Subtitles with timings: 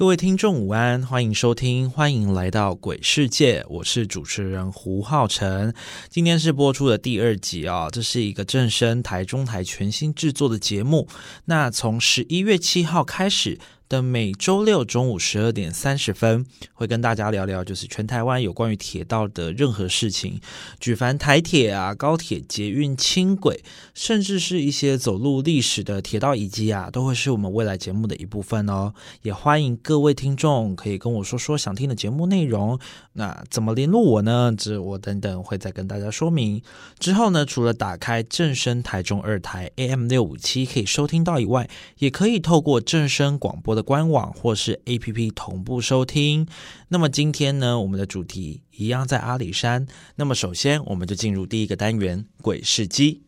[0.00, 5.74] 各位听众午安，欢迎收听，欢迎来到鬼世界，我是主持人胡浩辰。
[6.08, 11.06] 今天是播出的第二集啊，这是一个正声台中台全新制作的节目。
[11.44, 13.58] 那从十一月七号开始。
[13.90, 20.40] 的每周六中午十二点三十分，会跟大家聊聊，就是全台湾有关于铁道的任何事情，
[20.78, 28.94] 举凡台铁啊、高铁、捷运、轻轨，甚至是一些走路历史的铁道遗迹啊，都会是我们未来节目的一部分哦。
[29.22, 32.78] 也欢迎各位听众可以跟我说说想听的节目内容。
[33.14, 34.54] 那怎么联络我呢？
[34.56, 36.62] 这我等等会再跟大家说明。
[37.00, 43.79] 之后呢，除了打开正声台中二台 AM 六五七可以收听到以外，也可以透过正声广播的。
[43.82, 46.46] 官网或是 APP 同步收听。
[46.88, 49.86] 那么今天呢，我们的主题一样在阿里山。
[50.16, 53.22] 那么首先，我们就进入第一个单元——鬼市机。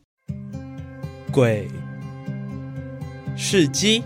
[1.31, 1.69] 鬼
[3.37, 4.03] 市机。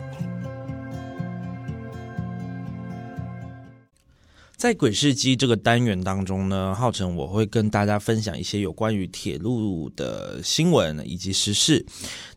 [4.67, 11.86] 在鬼事机这个单元当中呢，浩辰我会跟大家分享一些有关于铁路的新闻以及时事。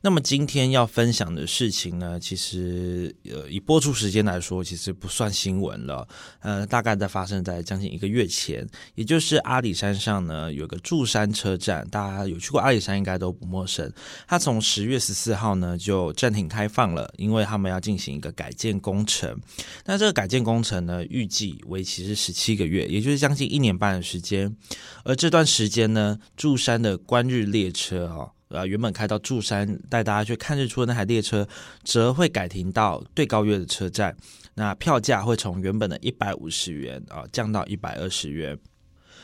[0.02, 6.07] 那么今天要分享的事情呢，其实呃以播出时间来说，其实不算新闻了。
[6.41, 13.91] 呃，大概在发生在将近一个月前，也就是阿里山上呢有个柱山车站，大家有去过阿里山应该都不陌生。
[14.27, 19.35] 它从十月十四号呢就暂停开放了，因为他们要进行一个改建工程。
[19.83, 22.05] 那这个改建工程呢，预计为期。
[22.09, 24.53] 是十七个月，也就是将近一年半的时间。
[25.06, 31.47] 而这段时间呢，柱山的观日列车啊，呃，原本开到柱山带大家去看日出的那台列车，
[31.84, 34.16] 则会改停到对高月的车站。
[34.56, 38.59] 那票价会从原本的一百五十元啊，降到一百二十元。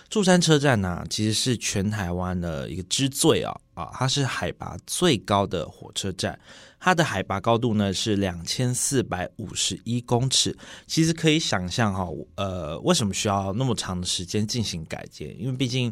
[0.08, 6.40] 柱山车站呢，其实是全台湾的一个之最啊啊，它是海拔最高的火车站。
[6.86, 15.36] 它的海拔高度呢是两千四百五十一公尺，其实可以想象哈，呃，为什么需要那么长的时间进行改建？
[15.42, 15.92] 因为毕竟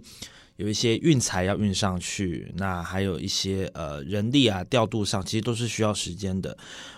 [0.58, 6.56] 有一些运材要运上去，那还有一些呃人力啊调度上，其实都是需要时间的。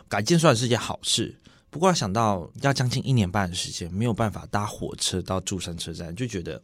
[0.09, 1.33] 改建算是件好事，
[1.69, 6.61] 不过想到要将近一年半的时间，没有办法搭火车到柱山车站，就觉得。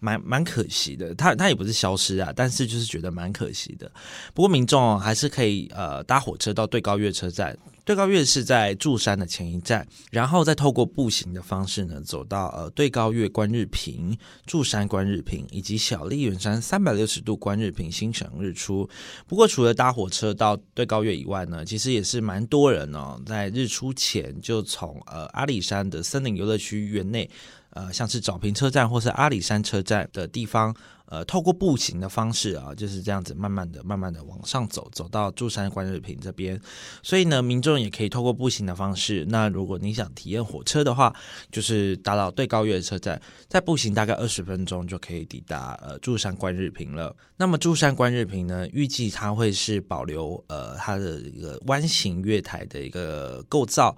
[0.00, 3.90] 蛮蛮可惜的，它它也不是消失啊，但是就是觉得蛮可惜的。
[4.32, 14.16] 不过民众还是可以呃搭火车到对高月车站，对高月是在柱山的前一站，然后再透过步行的方式呢走到呃对高月观日平、
[14.46, 18.88] 柱山观日平以及小笠原山三百六十度观日平欣赏日出。
[19.26, 27.28] 不过除了搭火车到对高月以外呢，其实也是蛮多人哦，在日出前就从呃阿里山的森林游乐区园内。
[27.70, 30.74] 呃，像是找平车站或是阿里山车站的地方，
[31.06, 36.60] 呃，透过步行的方式啊，就是这样子慢慢的、慢慢的往上走，走到柱山观日平这边。
[37.02, 39.24] 所以呢，民众也可以透过步行的方式。
[39.28, 41.14] 那如果你想体验火车的话，
[41.52, 47.14] 就是达到对高月车站，在步行大概二十分钟就可以抵达呃柱山观日平了。
[47.36, 53.96] 那么柱山观日平呢，预计它会是保留呃它的一个弯形月台的一个构造。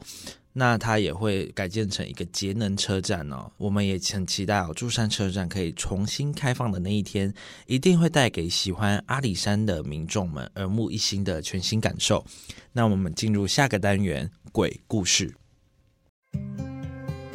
[0.53, 7.33] 那它也会改建成一个节能车站哦，我们也很期待哦，珠山车站可以重新开放的那一天，
[7.66, 12.25] 一定会带给喜欢阿里山的民众们耳目一新的全新感受。
[12.72, 15.34] 那我们进入下个单元——鬼故事。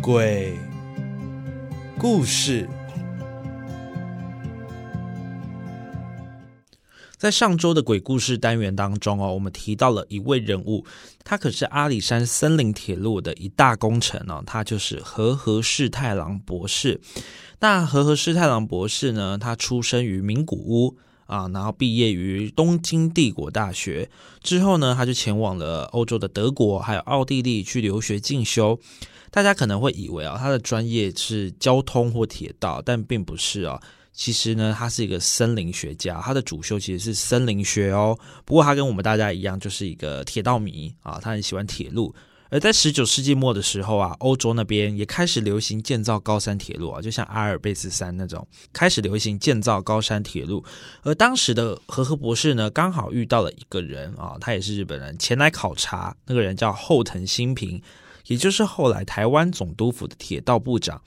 [0.01, 0.57] 鬼
[1.97, 2.69] 故事。
[7.17, 10.85] 在上周的鬼故事单元当中哦，我们提到了一位人物，
[11.23, 16.99] 他可是阿里山森林铁路的一大功臣哦，他就是和和世太郎博士。
[17.59, 24.09] 那和和世太郎博士呢，他出生于名古屋啊，然后毕业于东京帝国大学
[24.43, 28.77] 之后呢，他就前往了欧洲的德国还有奥地利去留学进修。
[29.31, 33.81] 大家可能会以为啊，他的专业是交通或铁道，但并不是啊。
[34.15, 38.17] 其实呢，他是一个森林学家，他的主修其实是森林学哦。
[38.45, 42.15] 不过他跟我们大家一样，就是一个铁道迷啊，他很喜欢铁路。
[42.49, 50.63] 而在十九世纪末的时候啊，欧洲那边也开始流行建造高山铁路啊，就像阿尔卑斯山那种，开始流行建造高山铁路。
[51.01, 56.15] 而当时的和和博士呢，刚好遇到了一个人啊，他也是日本人，前来考察。
[56.25, 57.81] 那个人叫后藤新平，
[58.27, 61.01] 也就是后来台湾总督府的铁道部长。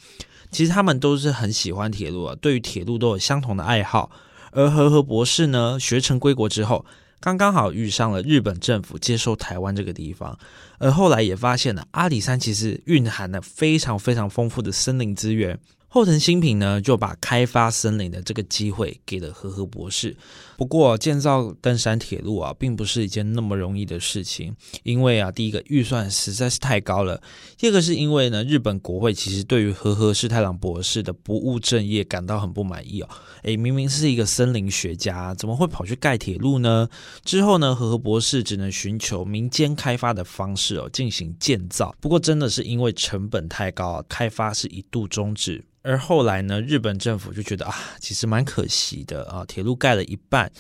[0.51, 4.11] 其实他们都是很喜欢铁路啊，对于铁路都有相同的爱好。
[4.51, 6.85] 而和和博士呢，学成归国之后，
[7.21, 10.39] 刚刚好遇上了日本政府接收台湾这个地方，
[10.79, 15.59] 而后来也发现了阿里山其实蕴含了非常非常丰富的森林资源。
[15.91, 20.15] 后藤新平呢，就把开发森林的这个机会给了和和博士。
[20.59, 27.19] 不过，建造登山铁路啊，并不是一件那么容易的事情，因为啊，第一个预算实在是太高了；
[27.57, 33.09] 第二个是因为呢，日本国会其实对于和和世太郎博士的不务正业感到很不满意哦。
[33.45, 36.87] 诶，明明是一个森林学家，怎么会跑去盖铁路呢？
[37.25, 41.95] 之后呢，和和博士只能寻求民间开发的方式哦，进行建造。
[41.99, 45.65] 不过，真的是因为成本太高，开发是一度终止。
[45.83, 50.51] 而后来呢，日本政府就觉得啊，其实蛮可惜的啊，铁路盖了一半，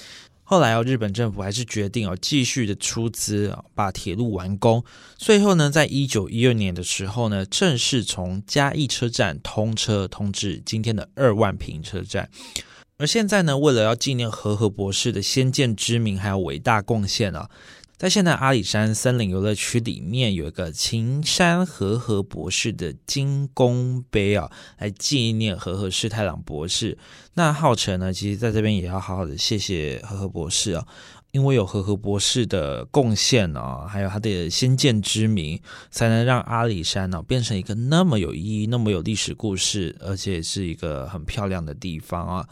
[0.44, 4.82] 后来哦，日本政府还是决定哦，继续的出资啊，把铁路完工。
[5.16, 12.30] 最后呢，在一九一二年的时候呢，正式从嘉义车站通车通至今天的二万平车站。
[12.96, 17.48] 而现在呢，为了要纪念和和博士的先见之明还有伟大贡献啊。
[17.98, 24.48] 在现在阿里山森林游乐区里面有一个秦山和和博士的金公碑啊，
[24.78, 26.96] 来纪念和和世太郎博士。
[27.34, 30.86] 那浩辰呢，其实在这边也要好好的谢谢和和博士啊，
[31.32, 35.60] 因为有和和博士的贡献啊，还有他的先见之明，
[35.90, 42.48] 才能让阿里山呢变成一个那么有意义、那么有历史故事，而且是一个很漂亮的地方啊。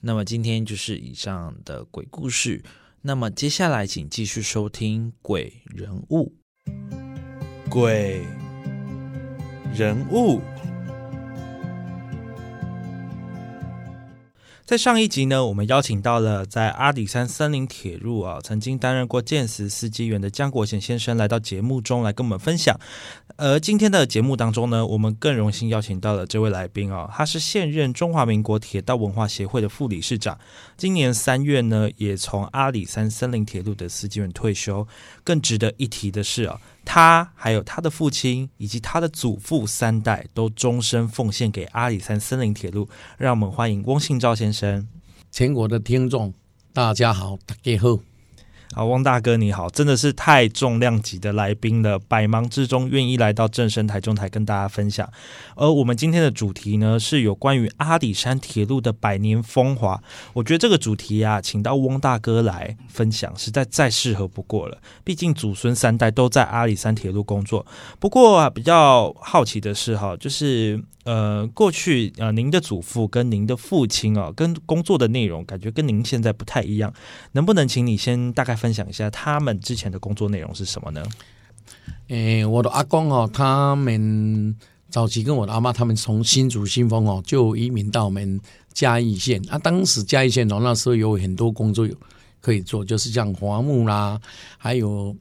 [0.00, 2.64] 那么今天就是以上的鬼故事。
[3.00, 6.34] 那么接下来，请继续收听《鬼人物》。
[7.70, 8.24] 鬼
[9.72, 10.40] 人物。
[14.66, 22.78] 在上一集呢，我们邀请到了在阿里山森林铁路啊，曾经担任过建时司机员的江国贤先生来到节目中来跟我们分享。
[23.40, 30.36] 而今天的节目当中呢，我们更荣幸邀请到了这位来宾哦，他是现任中华民国铁道文化协会的副理事长，
[30.76, 34.84] 今年三月呢，也从阿里山森林铁路的司机员退休。
[35.22, 36.60] 更值得一提的是啊。
[36.84, 42.88] 他还有他的父亲以及他的祖父三代都终身奉献给阿里山森林铁路。
[43.18, 44.88] 让我们欢迎翁信照先生。
[45.30, 46.34] 全国的听众，
[46.72, 48.07] 大家好，大家好。
[48.74, 55.10] 好，汪大哥你好，真的是太重量级的来宾了，百忙之中愿意来到正声台中台跟大家分享。
[55.56, 60.00] 而我们今天的主题呢，是有关于阿里山铁路的百年风华。
[60.34, 64.78] 我觉得这个主题啊，请到汪大哥来分享，实在再适合不过了。
[65.02, 67.66] 毕竟祖孙三代都在阿里山铁路工作。
[67.98, 70.82] 不过啊，比较好奇的是哈，就是。
[71.04, 76.92] 呃，过去呃，您的祖父跟您的父亲啊，跟工作的内容感觉跟您现在不太一样，
[77.32, 81.02] 能不能请你先大概分享一下他们之前的工作内容是什么呢？
[82.08, 84.54] 诶，我的阿公哦，他们
[84.90, 88.40] 早期跟我的阿妈他们从新竹新丰哦就移民到我们
[88.74, 91.94] 嘉义县啊，当时嘉义县哦那时候有很多工作有
[92.40, 94.20] 可以做，就是像伐木啦，
[94.58, 95.16] 还有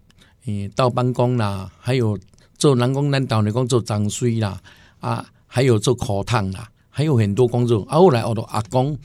[0.46, 2.18] 诶倒班工啦，还有
[2.58, 4.60] 做南工南岛的工作长水啦
[5.00, 5.26] 啊。
[5.50, 7.84] 还有做烤烫啦，还有很多工作。
[7.86, 8.96] 后来我的阿公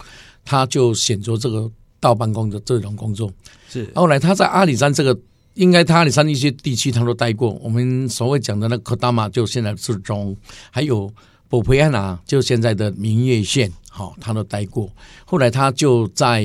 [0.44, 1.70] 他就选择这个
[2.02, 3.32] 倒办公的这种工作。
[3.70, 5.16] 是后来他在阿里山这个，
[5.54, 7.52] 应该他阿里山一些地区他都待过。
[7.62, 10.36] 我们所谓讲的那科达玛，就现在是中，
[10.72, 11.08] 还有
[11.48, 14.90] 博培安呐，就现在的明月县，好，他都待过。
[15.24, 16.44] 后来他就在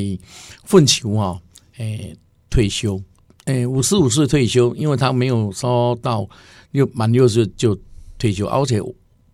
[0.63, 1.41] 凤球啊，
[1.77, 2.15] 诶，
[2.49, 3.01] 退休，
[3.45, 6.29] 诶，五十五岁退休，因为他没有说到
[6.71, 7.75] 六满六十就
[8.19, 8.79] 退休，而且。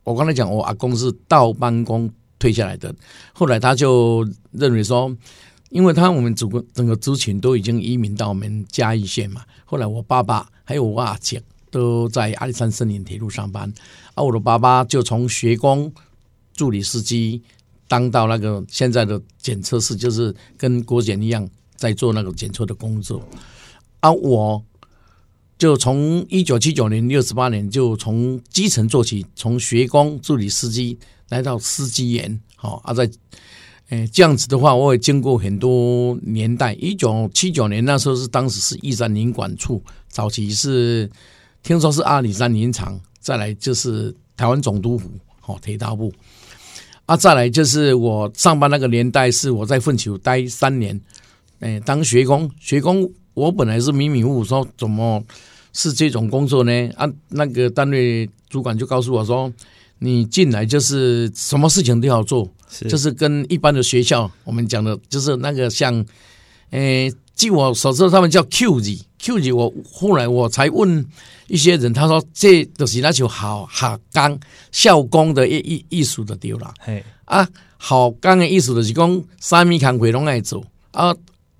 [0.06, 2.94] 我刚才讲，我阿公是倒班工退下来的，
[3.32, 5.10] 后来他就认为说，
[5.74, 13.74] 因为他我们整个整个族群都已经移民到我们嘉义县嘛，后来我爸爸还有我阿姐都在阿里山森林铁路上班，
[14.13, 15.92] 而我的爸爸就从学工
[16.53, 17.42] 助理司机
[17.88, 23.27] 当到那个现在的检测室，就是跟郭检一样在做那个检测的工作，
[24.00, 24.63] 而我。
[25.56, 30.98] 就从一九七九年六十八年，就从基层做起，从学工助理司机
[31.30, 33.10] 来到司机员，好啊，在
[33.94, 36.74] 诶这样子的话，我也经过很多年代。
[36.74, 41.08] 一九七九年那时候是当时是义山林管处，早期是
[41.62, 46.12] 听说是阿里山林场，再来就是台湾总督府，好铁道部
[47.06, 51.00] 啊，再来就是我上班那个年代是我在凤球待三年，
[51.60, 55.24] 诶当学工，学工我本来是迷迷糊糊说怎么。
[55.76, 56.72] 是这种工作呢？
[56.96, 59.52] 啊，那个单位主管就告诉我说
[60.04, 62.46] ：“你进来就是什么事情都要做，
[62.90, 66.06] 就是跟一般的学校我们讲的，就是那个像，
[66.72, 71.06] 诶，据我所知，他们叫 Q 级 Q 级，我后来我才问
[71.48, 74.38] 一些人，他说这都是那就好好刚
[74.74, 76.74] 校工的艺艺艺术的丢了。
[76.82, 81.16] 嘿，啊，好刚的意思就是讲三米扛鬼拢爱做啊。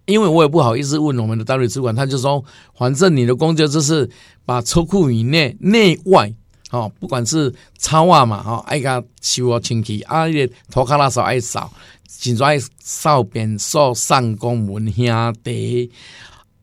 [0.06, 2.44] 因为我也不好意思问我们的单位主管，他就说，
[2.78, 4.10] 反正你的工作就是
[4.44, 6.34] 把车库以内内外，
[6.74, 11.72] 哦，不管是擦袜嘛，哦，爱甲收啊清气，啊，那个拖卡拉扫爱扫，
[12.08, 15.92] 尽爱扫便扫上公门兄弟，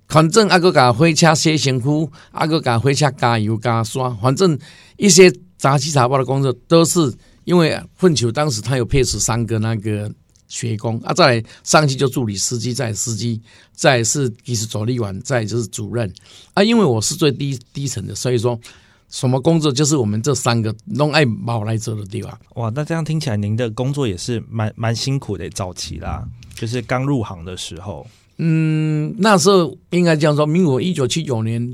[0.08, 4.58] 反正啊个甲火车洗身躯，啊个甲火车加油加刷，反正
[4.96, 7.14] 一些杂七杂八的工作都是
[7.44, 10.10] 因为混球当时他有配置三个那个。
[10.50, 13.40] 学工啊，再来上去就助理司机，再司机，
[13.72, 16.12] 再是技师助理员，再就是主任
[16.54, 16.64] 啊。
[16.64, 18.58] 因为我是最低低层的，所以说
[19.10, 22.38] 什么工作就是我们这三个弄爱毛来做的地方。
[22.54, 26.24] 哇，那这样听起来您的工作也是蛮蛮辛苦的，早期啦，
[26.54, 28.06] 就是刚入行的时候。
[28.38, 31.72] 嗯，那时候应该这样说，民国一九七九年，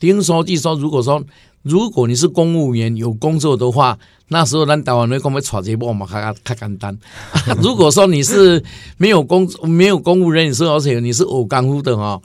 [0.00, 1.22] 听说据说，如果说
[1.62, 3.98] 如果你是公务员有工作的话。
[4.28, 6.98] 那时候咱台湾人讲要揣一波嘛，较较简单。
[7.62, 8.60] 如果说你是
[8.96, 12.20] 没有工没有公务人员，而且你是偶干夫的哈，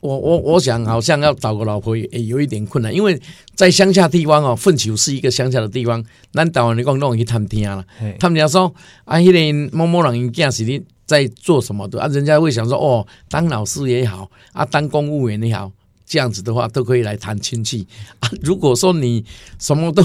[0.00, 3.20] 我我我想好像要找个老婆也有一点困难，因为
[3.54, 7.84] 在乡下地方哦，粪球是一个乡下的地方，咱台湾人讲弄去探听了，
[8.18, 8.72] 他们家说
[9.04, 12.08] 啊，迄个某某人因囝是你在做什么的啊？
[12.08, 15.70] 人家会想说哦，当老师也好啊，当公务员也好，
[16.06, 17.86] 这样子的话都可以来谈亲戚
[18.20, 18.30] 啊。
[18.40, 19.24] 如果说你
[19.58, 20.02] 什么都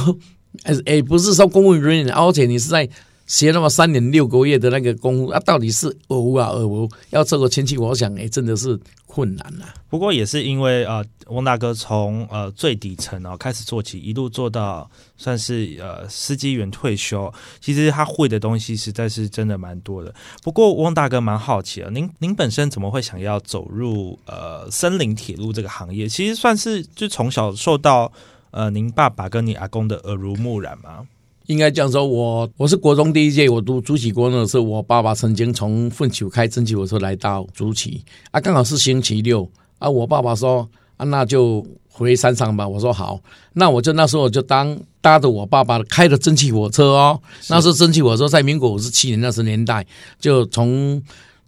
[0.63, 2.89] 哎哎， 不是说公务员，而且你是在
[3.27, 9.65] 学那么三年六个月的那个功夫啊，到底是偶啊偶要这个亲戚，我想哎，真的是困难呐。
[9.89, 14.87] 不过也是因为呃，翁大哥从呃最底层哦开始做起，一路做到
[15.17, 20.13] 算是呃司机员退休，其实他会的东西实在是真的蛮多的。
[20.43, 26.07] 不过翁大哥蛮好奇啊，您您本身怎么会想要走入呃森林铁路这个行业？
[26.07, 28.11] 其实算是就从小受到。
[28.49, 31.05] 呃，您爸爸跟你阿公的耳濡目染吗？
[31.47, 39.49] 应该这样说，我我是国中第一届，我读竹崎国中的时候，我爸爸曾经从凤起开蒸汽火车来到竹崎，啊，刚好是星期六，
[39.79, 42.67] 啊，我爸爸说啊，那就回山上吧。
[42.67, 43.21] 我说好，
[43.53, 49.85] 那我就那时候我就当搭着我爸爸开的蒸汽火车哦，那时候蒸汽火车在民国五十七年那十年代，
[50.19, 51.01] 就从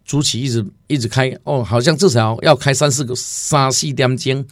[0.06, 4.46] 竹崎一直一直开，哦，好像至少要开三四个三四点钟。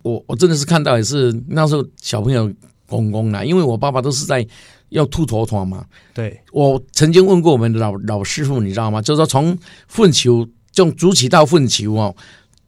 [0.00, 2.50] 我我真的是看到也是那时候小朋友
[2.96, 4.46] 公公啦，因为我爸爸都是在
[4.90, 5.84] 要吐坨坨嘛。
[6.12, 9.02] 对，我曾经问过我们的老老师傅，你知道吗？
[9.02, 9.58] 就是说从
[9.88, 12.14] 粪球从竹起到粪球哦，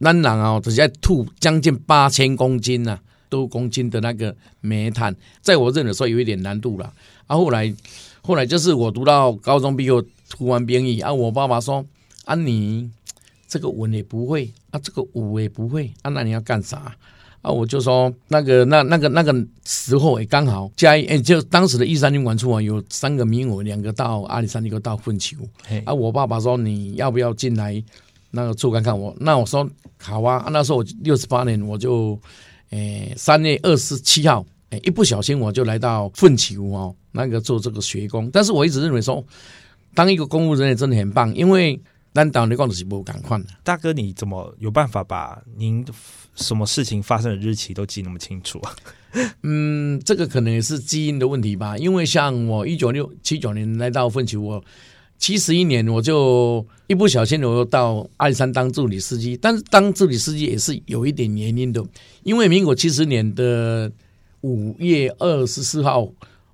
[0.01, 6.93] 当然哦，直接吐将近八千公斤呐，多公斤的那个煤炭，在我认的时候有一点难度了。
[7.27, 7.73] 啊，后来
[8.23, 9.91] 后来就是我读到高中毕业，
[10.29, 11.85] 读完编译啊，我爸爸说
[12.25, 12.91] 啊，你
[13.47, 16.97] 这个文也不会啊，这个武也不会啊，那你要干啥？
[17.47, 19.33] 啊，我就说那个那那个那个
[19.65, 25.37] 时候也刚好加一，哎，就当时的一三军管处啊，有三个名额，两个到阿里山，一个到凤球。
[25.85, 27.81] 啊，我爸爸说你要不要进来
[28.33, 28.99] 那个处看看？
[28.99, 30.49] 我那我说好啊。
[30.51, 32.21] 那时候我六十八年，我就
[32.71, 38.29] 诶三月二十七号，诶一不小心我就来到凤球哦，那个做这个学工。
[38.33, 39.25] 但是我一直认为说，
[39.95, 41.81] 当一个公务人员真的很棒，因为
[42.17, 43.45] 难道你讲的是不赶快的？
[43.63, 45.87] 大哥，你怎么有办法把您？
[46.39, 48.77] 什么事情发生的日期都记那么清楚啊？
[49.43, 51.79] 嗯，这个可能也是基因的问题吧。
[51.79, 54.63] 因为像我一九六七九年来到奋起，我
[55.17, 59.35] 七十一年我就一不小心我又到阿里山当助理司机。
[59.35, 61.83] 但是当助理司机也是有一点原因的，
[62.23, 63.91] 因为民国七十年的
[64.43, 66.07] 五月二十四号，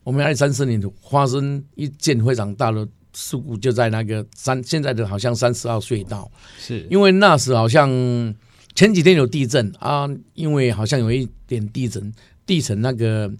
[0.05, 8.35] 我们阿里山森林发生一件非常大的事故，就在那个三现在的好像三十号隧道，是因为那时好像。
[8.75, 12.11] 前几天有地震啊，因为好像有一点地震，
[12.47, 13.31] 地层那个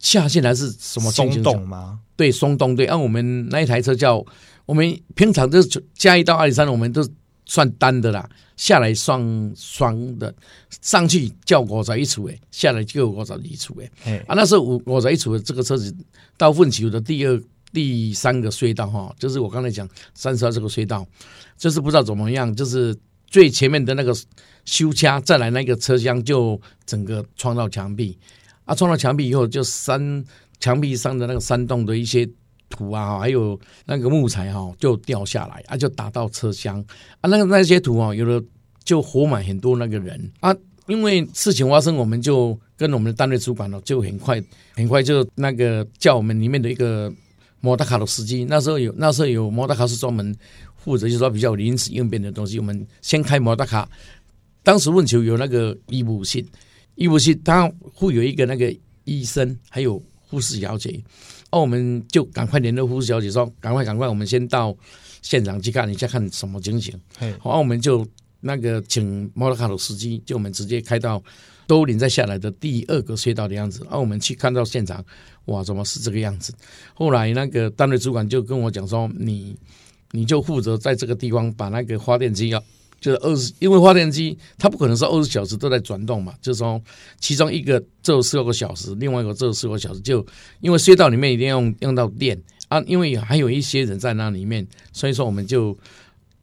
[0.00, 2.00] 下线还是什么松动吗？
[2.16, 2.86] 对，松动对。
[2.86, 4.26] 按我们那一台车叫
[4.66, 5.62] 我们平常就
[5.94, 7.08] 加一到阿里山，我们都
[7.46, 10.34] 算单的啦，下来算双的，
[10.80, 14.18] 上去叫五十一处诶，下来就五十一处诶。
[14.26, 15.94] 啊，那时候五五十一处的这个车子
[16.36, 17.40] 到凤起的第二、
[17.72, 21.06] 第三个隧道哈，就是我刚才讲三十二这个隧道，
[21.56, 22.96] 就是不知道怎么样，就是。
[23.32, 24.14] 最前面的那个
[24.66, 28.18] 修掐，再来那个车厢就整个撞到墙壁，
[28.66, 30.22] 啊，撞到墙壁以后，就山
[30.60, 32.28] 墙壁上的那个山洞的一些
[32.68, 36.78] 土啊，还有那个木材哈，就掉下来，啊，就打到车厢，
[37.22, 38.46] 啊，那个那些土啊，有的
[38.84, 40.54] 就活满很多那个人啊，
[40.86, 44.38] 因为事情发生，我们就跟我们的单位主管呢，就很快
[44.74, 47.10] 很快就那个叫我们里面的一个
[47.62, 50.36] 摩托卡的司机，那时候有那时候有摩托卡是专门。
[50.84, 53.88] 负责就是说比较临时应变的东西，我们先开摩托卡
[54.64, 56.44] 当时问球有那个医务室，
[56.96, 61.00] 医务室他会有一个那个医生，还有护士小姐，
[61.50, 64.76] 哦，我们就赶快联络护士小姐说，赶快赶快，我们先到
[65.22, 67.00] 现场去看一下，看什么情形。
[67.16, 68.04] 嘿，好，我们就
[68.40, 71.22] 那个请摩托卡的司机，就我们直接开到
[71.68, 73.86] 都林再下来的第二个隧道的样子。
[73.88, 75.04] 啊，我们去看到现场，
[75.46, 76.52] 哇，怎么是这个样子？
[76.94, 79.56] 后来那个单位主管就跟我讲说，你
[80.12, 82.62] 你就负责在这个地方把那个发电机要。
[83.00, 86.80] 就是二十，因为发电机它不可能是二十小时都在转动嘛，就是说
[87.18, 90.24] 其中一个有四个小时，另外一个有四个小时，就
[90.60, 95.76] 因为隧道里面一定要用用到电啊，因为还有一些人在那里面，所以说我们就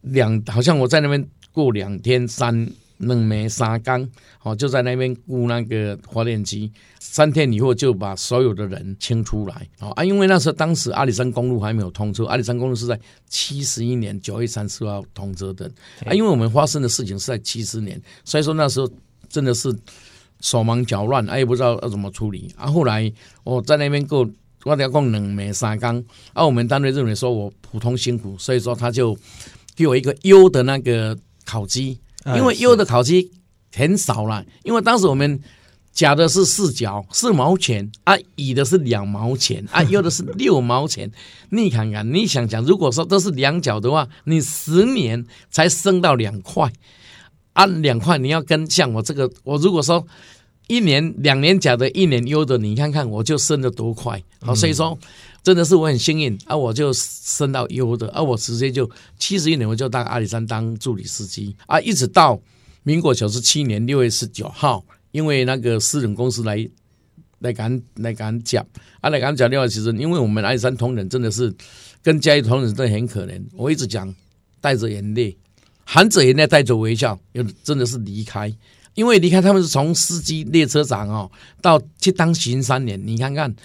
[0.02, 2.70] 两，好像我在那边过两天三。
[3.00, 4.08] 两枚沙缸，
[4.44, 15.66] 哦，就在那边雇那个发电机，三天以后就把所有的人清出来，哦啊，因为那时候当时阿里山公路还没有通车，阿里山公路是在七十一年九月三十号通车的，
[16.06, 18.90] 啊，因为我们发生的事情是在七十年，所以说那时候
[19.30, 19.74] 真的是
[20.42, 23.12] 手忙脚乱，啊，也不知道要怎么处理，啊，后来
[23.46, 24.30] 我在那边过，
[24.66, 26.04] 我要供两枚沙缸，
[26.34, 29.18] 啊，我们单位认为说我普通辛苦，所以说他就
[29.74, 31.98] 给我一个优的那个烤鸡。
[32.36, 33.32] 因为优的烤鸡
[33.76, 35.40] 很少了，因为当时我们
[35.92, 41.12] 甲的是四角四毛钱啊，乙的是两毛钱啊， 优的是六毛钱。
[41.50, 46.72] 你看看，你想想，如果说都是两角的话，你十年才升到两块，
[47.54, 50.06] 啊两块你要跟像我这个，我如果说
[50.68, 54.22] 一年两年假的，一年优的，你看看我就升的多快。
[54.42, 54.98] 好，所以说
[55.50, 58.88] 真的是我很幸运啊，我就升到优的啊，我直接就
[59.18, 62.40] 七十一年我就到阿里山当助理司机啊，一直到
[62.84, 66.70] 民国九十七年六月十九号，因为那个私人公司来
[67.40, 68.64] 来赶来赶讲
[69.02, 71.52] 啊，来赶讲另外其实因为我们阿里山同仁真的是
[72.04, 74.14] 跟嘉义同仁真的很可怜，我一直讲
[74.62, 75.36] 带着眼泪，
[75.84, 78.56] 含着眼泪带着微笑，又真的是离开，
[78.94, 83.56] 因为离开他们是从司机列车长哦，到去当巡三年，你看看。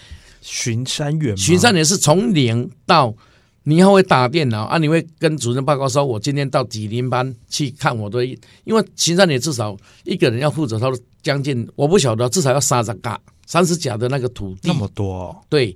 [0.44, 3.14] 巡山员，巡山员是从零到，
[3.62, 4.76] 你还会打电脑啊？
[4.76, 8.22] 你会跟主任报告说，我今天到几零班去看我的，
[8.64, 10.92] 因为巡山员至少一个人要负责，他
[11.22, 15.74] 将近我不晓得，至少要三十甲、三十甲的那个土地，那么多，对，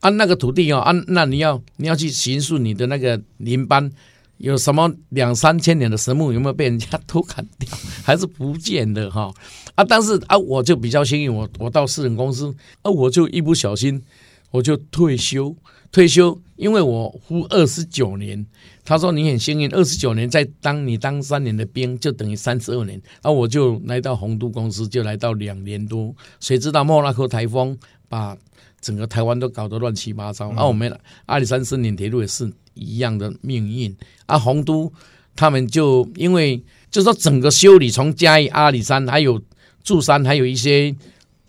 [0.00, 3.92] 按那个土地哦，按那你要你要去巡视你的那个林班。
[4.38, 7.70] 有什么两三千年的神木有没有被人家偷砍掉，
[8.04, 9.32] 还是不见的哈？
[9.76, 14.02] 啊，但是啊，我就比较幸运，我我到私人公司啊，我就一不小心
[14.50, 15.54] 我就退休，
[15.92, 18.44] 退休，因为我服二十九年，
[18.84, 28.36] 他说你很幸运，二十九年再当你当三年的兵，就等于三十二年，啊，我就来到洪都公司，就来到两年多，谁知道莫拉克台风把
[28.80, 30.92] 整个台湾都搞得乱七八糟，啊，我们
[31.26, 32.52] 阿里山森林铁路也是。
[32.78, 34.38] 一样的命运啊！
[34.38, 34.92] 洪都
[35.34, 39.40] 他们就因为就说整个修理从嘉义阿里山还有
[39.86, 40.92] 柱山还有一些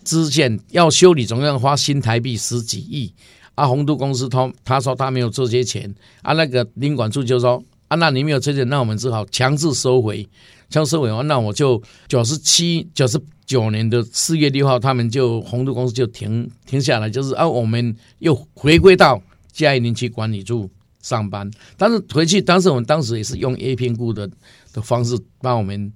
[0.04, 3.12] 支线要修理，总要花新台币十几亿
[3.56, 3.66] 啊！
[3.66, 10.26] 洪都公司他他说他没有这些钱啊，那个领管处就说啊，那你没有这些，那我们只好强制收回，
[10.70, 19.20] 强制收回那我就九十七九十九年的四月六号，他们就洪都公司就停停下来，就是啊，我们又回归到
[19.50, 20.70] 嘉义林区管理处。
[21.00, 24.28] 上班，但是回去，当时我们当时也是用 A 片雇的
[24.74, 25.90] 的方式帮我们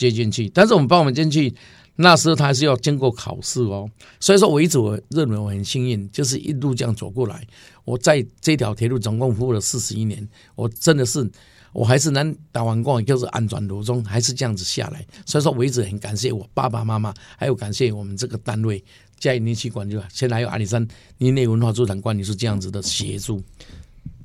[0.00, 1.54] 接进去，但是我们帮我们进去，
[1.96, 3.86] 那时候他还是要经过考试哦。
[4.18, 7.46] 所以说我一直我认为我很幸运，就是一路这样走过来。
[7.84, 11.30] 我在这条铁路总共服务了四十一年，我真的是
[11.74, 15.04] 我还是能打完工就是安转途中，还是这样子下来。
[15.26, 18.82] 所以说我一直很感谢我爸爸妈妈，还有感谢我们这个单位
[19.18, 23.42] 嘉义林区管理，现在还有阿里山林内文化资产管理是这样子的协助。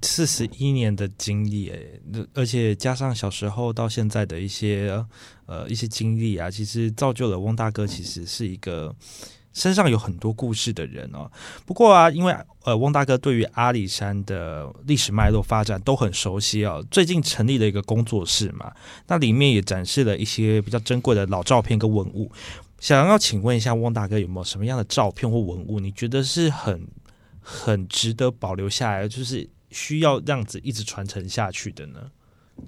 [0.05, 1.79] 四十一年的经历，哎，
[2.33, 5.03] 而且加上小时候到现在的一些
[5.47, 8.95] 呃一些经历啊，其实造就了翁大哥，其实是一个
[9.51, 11.29] 身上有很多故事的人哦。
[11.65, 18.71] 不过啊，因为呃翁大哥对于阿里山的历史脉络发展都很熟悉哦，最近成立了一个工作室嘛，
[19.07, 22.31] 那里面也展示了一些比较珍贵的老照片跟文物。
[22.79, 26.87] 想要请问一下翁大哥，有没有什么样的照片或文物，你觉得是很
[27.41, 29.49] 很值得保留下来，就是？
[29.71, 31.99] 需要这样子一直传承下去的呢？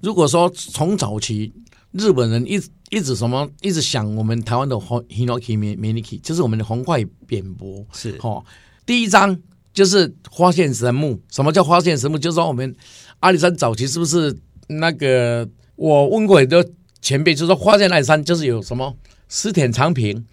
[0.01, 1.53] 如果说从早期
[1.91, 8.43] 日本人一一直什么一直想我们台湾的红 hinoki miniki，就是我们的红块扁柏是哈。
[8.85, 9.39] 第一章
[9.73, 12.17] 就是发现神木，什么叫发现神木？
[12.17, 12.75] 就是说我们
[13.21, 15.47] 阿里山早期是不是那个？
[15.77, 16.65] 我问过很多
[17.01, 18.97] 前辈，就是说发现阿里山就是有什么
[19.29, 20.25] 石田长平、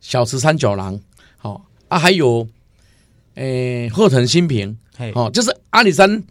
[0.00, 0.98] 小池三九郎，
[1.36, 2.48] 好啊，还有
[3.34, 4.78] 诶后藤新平。
[5.14, 6.22] 哦，就是阿里山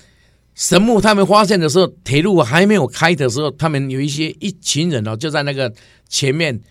[0.55, 5.73] 神木他们发现的时候，铁路还没有开的时候，他们有一些一群人哦，就在那个
[6.07, 6.61] 前面，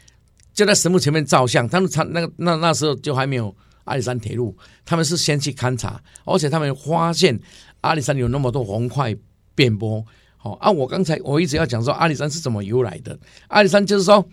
[0.54, 1.68] 就在神木前面照相。
[1.68, 7.38] 他们他那个那那时候就还没有阿里山铁路，他们是先去勘察，而且他们发现
[7.82, 9.14] 阿里山有那么多红块
[9.54, 10.04] 遍布。
[10.36, 13.18] 好啊，我刚才我一直要讲说阿里山是怎么由来的。
[13.48, 14.24] 阿里山就是说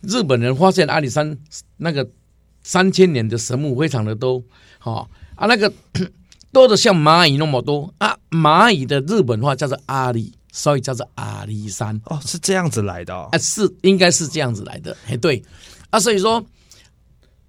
[0.00, 1.36] 日本人发现阿里山
[1.76, 2.08] 那个
[2.62, 4.42] 三千年的神木非常的多，
[4.78, 5.72] 好啊那个。
[6.56, 8.16] 多的像蚂蚁那么多啊！
[8.30, 12.00] 蚂蚁的日本话叫做阿里，所以叫做阿里山。
[12.06, 13.28] 哦，是这样子来的哦。
[13.30, 14.96] 啊，是应该是这样子来的。
[15.06, 15.42] 哎，对
[15.90, 16.42] 啊，所以说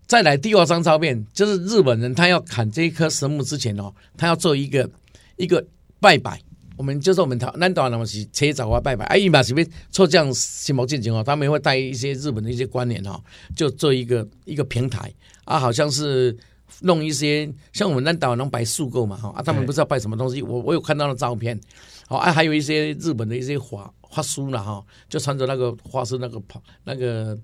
[0.08, 4.90] 再来第二张照片，就是日本人他要砍这一棵神木之前哦，他要做一个
[5.38, 5.66] 一个
[6.02, 6.42] 拜拜。
[6.76, 13.18] 我们就是我们台南岛那么是车早啊拜拜，哎，一般是不做这样新毛进行哦，他们会带一些日本的一些观念哈，
[13.56, 15.10] 就做一个一个平台
[15.46, 16.38] 啊，好像是。
[16.82, 21.60] 弄一些像我们那岛能摆树构嘛哈啊，他们不知道摆什么东西，我我有看到的照片，
[22.08, 27.38] 好啊，还有一些日本的一些画画书了哈，就穿着那个花式那个袍那个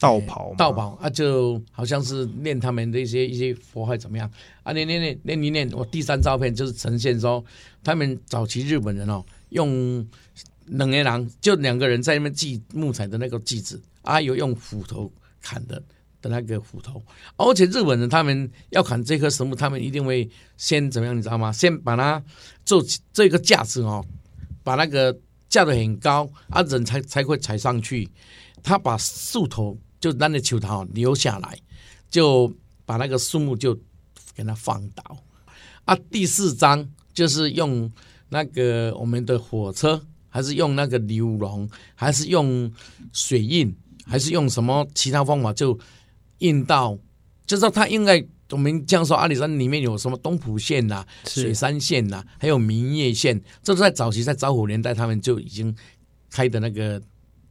[0.00, 4.28] 道袍道袍啊，就好像是念他们的一些一些佛还怎么样
[4.62, 4.72] 啊？
[4.72, 7.44] 念念念念念念，我第三照片就是呈现说
[7.84, 10.04] 他们早期日本人哦，用
[10.66, 15.80] 冷个人就两个人在那边锯木材的那个锯子啊，有用斧头砍的。
[16.22, 17.02] 的那个斧头，
[17.36, 21.52] 而且日本人他们要砍这棵神木，他们一定会先怎么样，你知道吗？
[21.52, 22.22] 先把它
[22.64, 22.82] 做
[23.12, 24.02] 这个架子哦，
[24.62, 25.14] 把那个
[25.48, 28.08] 架得很高啊，人才才会踩上去。
[28.62, 31.58] 他把树头就那个球头留下来，
[32.08, 32.50] 就
[32.86, 33.74] 把那个树木就
[34.36, 35.16] 给它放倒。
[35.84, 37.90] 啊，第四章就是用
[38.28, 42.72] 那个我们的火车，还是用那个牛龙，还是用
[43.12, 43.74] 水印，
[44.06, 45.76] 还是用什么其他方法就。
[46.42, 46.98] 印到，
[47.46, 55.74] 就是说他应该我们这样说，阿里山里面有什么东浦线呐、水山线呐，还有明月线，这是在早期在早虎年代他们就已经
[56.30, 57.00] 开的那个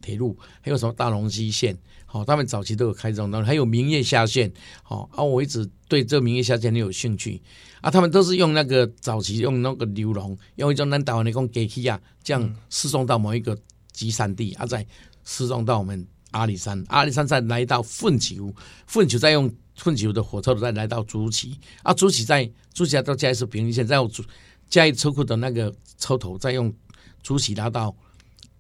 [0.01, 1.75] 铁路，还有什么大龙溪线，
[2.05, 4.51] 好，他们早期都有开这种东西，还有明月下线，
[4.83, 7.41] 好啊，我一直对这明月下线很有兴趣
[7.81, 13.57] 啊，他们都是用那个早期用那个流龙，用一种南岛那种机器啊，这样输送到某一个
[13.91, 14.85] 集散地，啊，再
[15.23, 16.05] 输送到我们。
[16.31, 18.53] 阿里山，阿里山再来到奋球，
[18.87, 24.23] 奋球再用奋球的火车再来到竹崎，啊，竹崎再竹崎到嘉义市平林县，再用竹
[24.69, 26.73] 嘉义车库的那个车头，再用
[27.21, 27.95] 竹崎拉到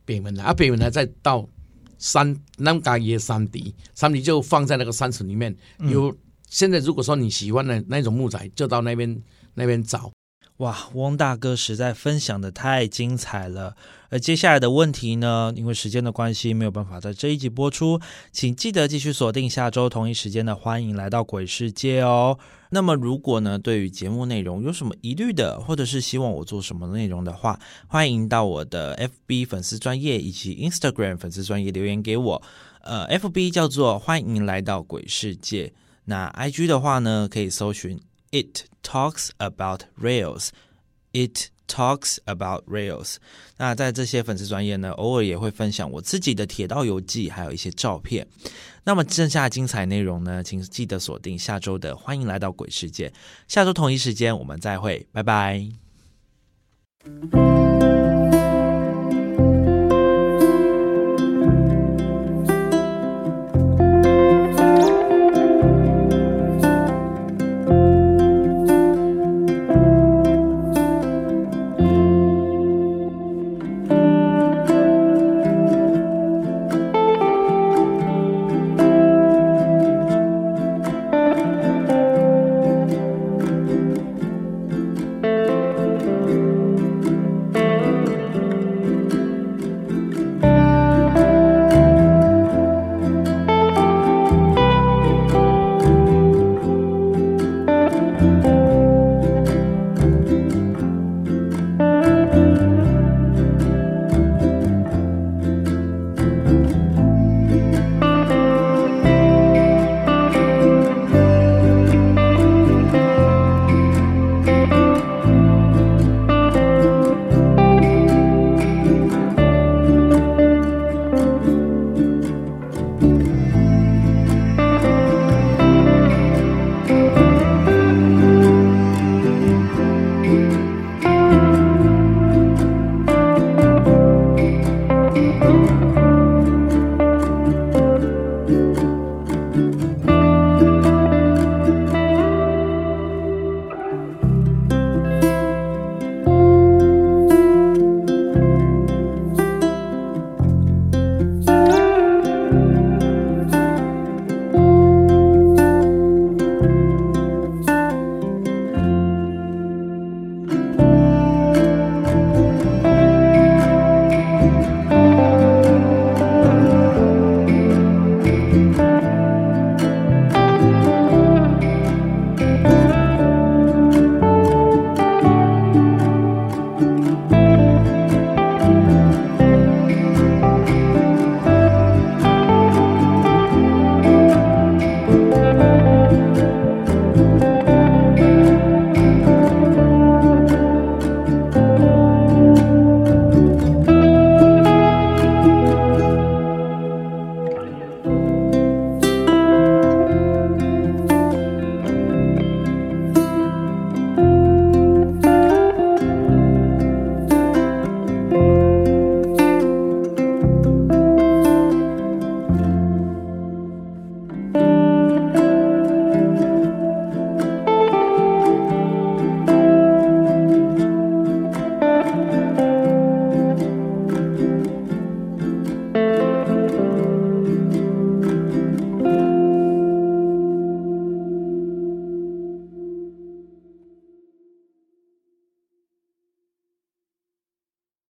[0.05, 1.47] 北门来，啊，北门来再到
[1.97, 5.55] 山南嘎耶山底，山底就放在那个山城里面。
[5.79, 6.15] 有
[6.49, 9.21] 现在如果说你喜欢的那种木材，就到那边
[9.53, 10.11] 那边找。
[10.61, 13.75] 哇，汪大哥实在分享的太精彩了。
[14.09, 17.99] 而接下来的问题呢，因为时间的关系，没有办法在这一集播出，
[18.31, 22.37] 请记得继续锁定下周同一时间的《欢迎来到鬼世界》哦。
[22.69, 28.95] 那么，如果呢对于节目内容有什么疑虑的，或者是希望我做什么内容的话，欢迎到我的
[29.27, 32.43] FB 粉丝专业以及 Instagram 粉丝专业留言给我。
[32.83, 35.73] 呃，FB 叫做“欢迎来到鬼世界”，
[36.05, 37.99] 那 IG 的话呢，可以搜寻。
[38.31, 40.49] It talks about rails.
[41.11, 43.17] It talks about rails.
[43.57, 48.25] 那在这些粉丝专业呢，偶尔也会分享我自己的铁道游记，还有一些照片。
[48.83, 53.09] 那么剩下精彩内容呢，请记得锁定下周的《欢迎来到鬼世界》。
[53.47, 55.69] 下周同一时间我们再会，拜拜。